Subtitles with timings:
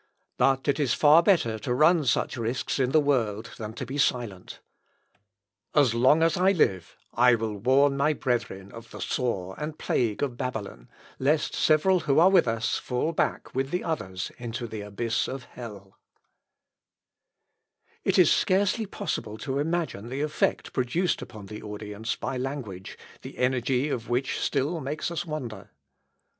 [0.39, 3.99] But it is far better to run such risks in the world than to be
[3.99, 4.59] silent!
[5.75, 10.23] As long as I live I will warn my brethren of the sore and plague
[10.23, 14.81] of Babylon, lest several who are with us fall back with the others into the
[14.81, 20.21] abyss of hell." [Sidenote: LUTHER AGAINST THE POPE.] It is scarcely possible to imagine the
[20.21, 25.69] effect produced upon the audience by language, the energy of which still makes us wonder.